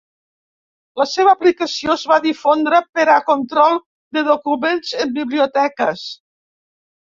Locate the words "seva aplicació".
1.11-1.97